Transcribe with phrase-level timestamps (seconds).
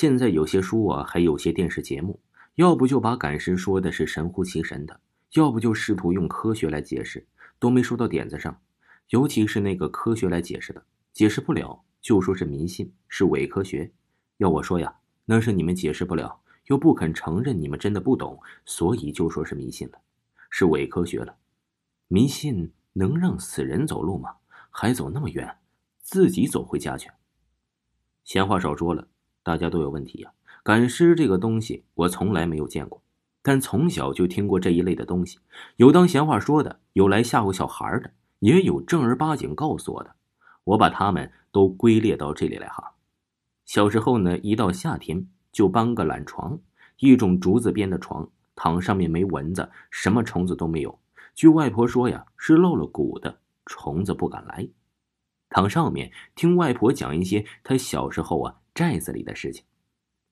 [0.00, 2.20] 现在有些书啊，还有些电视节目，
[2.54, 5.00] 要不就把赶尸说的是神乎其神的，
[5.32, 7.26] 要不就试图用科学来解释，
[7.58, 8.60] 都没说到点子上。
[9.08, 10.80] 尤其是那个科学来解释的，
[11.12, 13.90] 解释不了就说是迷信，是伪科学。
[14.36, 14.94] 要我说呀，
[15.24, 19.98] 那是你们解释不了，又不肯承认你们真的不懂，所以就说是迷信了，
[20.48, 21.34] 是伪科学了。
[22.06, 24.36] 迷信能让死人走路吗？
[24.70, 25.58] 还走那么远，
[26.02, 27.10] 自己走回家去？
[28.22, 29.08] 闲话少说了，
[29.48, 30.30] 大家都有问题呀。
[30.62, 33.00] 赶尸这个东西，我从来没有见过，
[33.40, 35.38] 但从小就听过这一类的东西。
[35.76, 40.14] 有当闲话说的，有来吓唬小孩的，也有正儿八经告诉我的。
[40.64, 42.92] 我把他们都归列到这里来哈。
[43.64, 46.58] 小时候呢，一到夏天就搬个懒床，
[46.98, 50.98] 一种竹子编的床，躺上面没蚊子，什么虫子都没有。
[51.34, 54.68] 据外婆说呀，是露了骨的，虫子不敢来。
[55.48, 59.64] 躺上面听外婆讲一些她小时候啊寨子里的事情。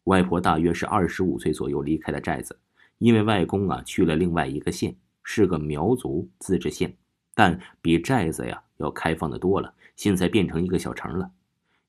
[0.04, 2.56] 外婆大约是二十五岁左右离开了寨子，
[2.98, 4.94] 因为外公啊去了另外一个县，
[5.24, 6.96] 是个苗族自治县，
[7.34, 9.74] 但比寨子呀要开放的多了。
[9.96, 11.28] 现在变成一个小城了。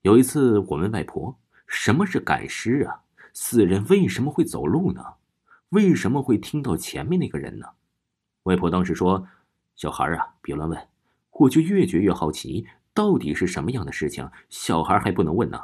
[0.02, 3.02] 有一次我问外婆：“什么是赶尸啊？
[3.32, 5.00] 死人为什么会走路呢？
[5.68, 7.66] 为什么会听到前面那个人呢？”
[8.42, 9.28] 外婆当时说
[9.76, 10.88] ：“小孩啊，别乱问。”
[11.30, 12.66] 我就越觉越好奇。
[12.92, 14.28] 到底是什么样的事情？
[14.48, 15.60] 小孩还不能问呢。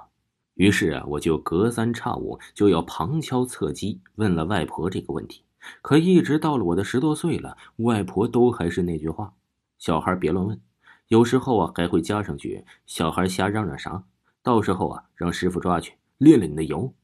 [0.54, 5.44] 于是啊，我就隔三差五就要旁敲侧击问了外婆这个问题。
[5.82, 9.34] 可一直到了我的十多岁了，外婆都还是那句话
[9.78, 10.60] ：“小孩别乱问。”
[11.08, 14.04] 有时候啊，还会加上句：“小孩瞎嚷嚷啥？
[14.42, 16.94] 到时候啊，让师傅抓去练练你的油。”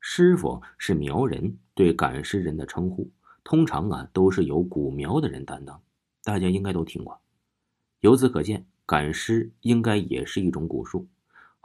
[0.00, 3.10] 师傅是苗人对赶尸人的称呼，
[3.42, 5.80] 通常啊都是由古苗的人担当。
[6.22, 7.20] 大家应该都听过。
[8.00, 8.66] 由此可见。
[8.88, 11.08] 赶尸应该也是一种蛊术。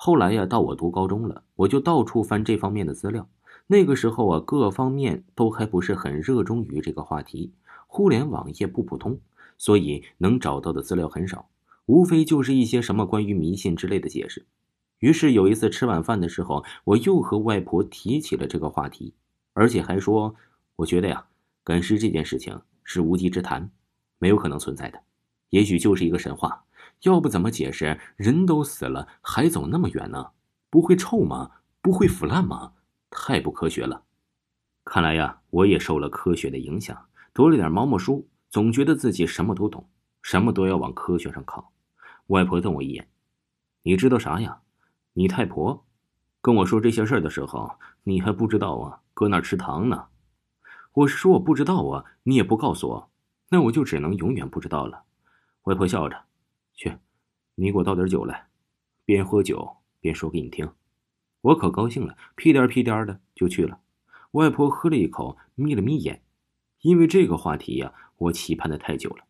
[0.04, 3.30] 后来呀，到我读高中了，我就到处翻这方面的资料。
[3.68, 7.54] 那个时候啊，各方面都还不是很热衷于这个话题，
[7.86, 9.20] 互联网也不普通，
[9.60, 11.48] 所以能找到的资料很少，
[11.86, 14.48] 无非就是一些什么关于迷信之类的解释。
[14.98, 19.14] 于是有一次吃晚饭的时候，我又和外婆提起了这个话题，
[19.54, 20.34] 而且还说，
[20.78, 21.28] 我觉得呀，
[21.64, 23.70] 赶尸这件事情是无稽之谈，
[24.18, 25.00] 没有可能存在的，
[25.52, 26.64] 也许就是一个神话。
[27.04, 28.00] 要不怎么解释？
[28.16, 30.32] 人都死了，还走那么远呢？
[30.70, 31.52] 不会臭吗？
[31.82, 32.74] 不会腐烂吗？
[33.10, 34.04] 太不科学了！
[34.86, 39.90] 看来呀，我也受了科学的影响，读了点毛毛书，总觉得自己什么都懂，
[40.22, 41.72] 什么都要往科学上靠。
[42.28, 43.10] 外婆瞪我一眼
[43.84, 44.62] ：“你知道啥呀？
[45.14, 45.86] 你太婆
[46.40, 49.02] 跟我说这些事儿的时候，你还不知道啊？
[49.14, 50.06] 搁那吃糖呢。”
[50.94, 53.10] 我是说我不知道啊，你也不告诉我，
[53.50, 55.04] 那我就只能永远不知道了。
[55.64, 56.26] 外婆笑着。
[56.74, 56.98] 去，
[57.56, 58.48] 你给我倒点酒来，
[59.06, 60.72] 边喝酒边说给你听。
[61.42, 63.80] 我可高兴了，屁颠屁颠的就去了。
[64.32, 66.24] 外婆喝了一口，眯了眯眼，
[66.82, 69.26] 因为这个话题呀，我期盼的太久了。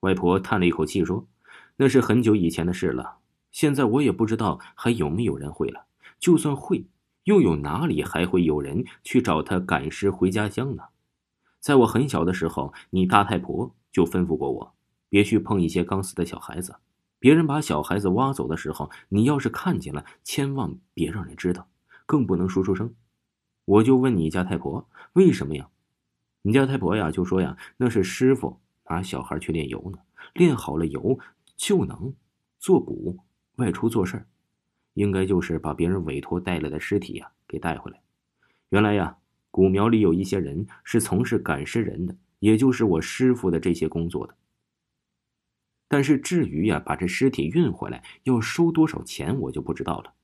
[0.00, 1.26] 外婆叹了一口气说
[1.76, 3.18] ：“那是很久以前的事了，
[3.50, 5.86] 现在我也不知道还有没有人会了。
[6.18, 6.86] 就算会，
[7.24, 10.84] 又有哪里还会有人去找他赶尸回家乡呢？
[11.58, 14.74] 在我很小的时候，你大太婆就吩咐过我。”
[15.10, 16.74] 别去碰一些刚死的小孩子，
[17.18, 21.68] 别人把小孩子挖走的时候，你要是看见了，千万别让人知道，
[22.06, 22.94] 更不能说出声。
[23.66, 25.68] 我就问你家太婆为什么呀？
[26.42, 29.98] 你家太婆呀就说呀，那是师傅拿小孩去炼油呢，
[30.32, 31.18] 炼好了油
[31.56, 32.14] 就能
[32.58, 33.18] 做蛊，
[33.56, 34.26] 外出做事儿，
[34.94, 38.00] 应该就是把别人委托带来的尸体呀给带回来。
[38.70, 39.16] 原来呀，
[39.50, 44.34] 古苗里有一些人是从事赶尸人的，也就是我师傅的这些工作的。
[45.92, 50.14] 但是至于呀，把这尸体运回来要收多少钱，我就不知道了。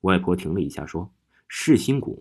[0.00, 1.08] 外婆停了一下，说
[1.46, 2.20] ：“噬心蛊，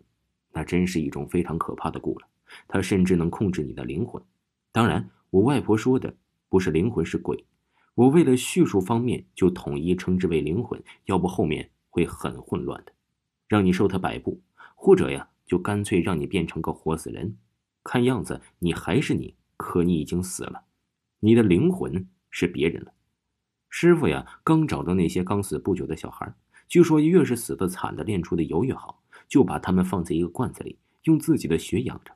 [0.51, 2.27] 那真是一种非常可怕的蛊了。
[2.67, 4.21] 它甚至能控制你的灵魂。
[4.71, 6.15] 当然，我外婆说的
[6.47, 7.43] 不是灵魂，是鬼。
[7.95, 12.93] 我为了叙述方面，就统一称之为灵魂，要不后面会很混乱的。
[13.47, 14.39] 让你受它摆布，
[14.75, 17.35] 或者呀，就干脆让你变成个活死人。
[17.83, 20.65] 看样子你还是你，可你已经死了，
[21.21, 22.91] 你的灵魂。”是别人了，
[23.69, 26.33] 师傅呀，刚找到那些刚死不久的小孩，
[26.67, 32.13] 据说越是死的惨的，炼出的油越好，就把他们放在一个罐子里，用自己的血养着。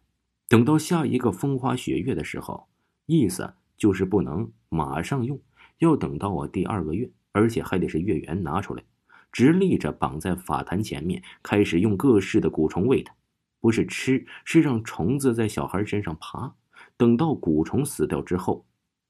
[0.47, 2.67] 等到下一个风花雪月的时候，
[3.05, 5.39] 意思就是不能马上用，
[5.79, 8.83] 要等到我第二个月，而且还得是月圆拿出来，
[9.31, 13.13] 直立着绑在法坛前面，开始用各式的蛊虫喂它。
[13.59, 16.53] 不是吃，是让虫子在小孩身上爬。
[16.95, 18.63] 等到蛊虫死掉之后，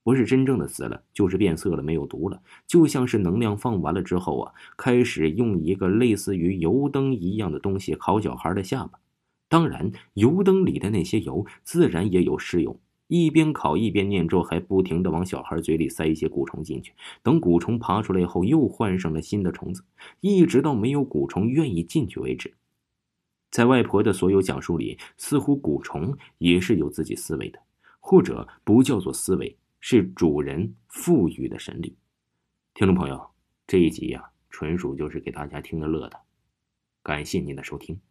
[0.05, 8.99] 不是真正的死了，就是变色了，没有毒了，就像是能量放完了之后啊，开始用一个类似于油灯一样的东西烤小孩的下巴。
[9.49, 12.79] 当然，油灯里的那些油自然也有尸油。
[13.07, 16.93] 一边烤一边念咒，还不停的往小孩嘴里塞一些蛊虫进去。
[17.23, 19.83] 等蛊虫爬出来后，又换上了新的虫子，
[20.21, 22.53] 一直到没有蛊虫愿意进去为止。
[23.49, 27.59] 在外婆的所有讲述里，似乎蛊虫也是有自己思维的，
[27.99, 29.55] 或者不叫做思维，
[29.87, 31.95] 是主人赋予的神力。
[32.73, 33.29] 听众朋友，
[33.67, 36.19] 这一集呀，纯属就是给大家听个乐的，
[37.03, 38.01] 感谢您的收听。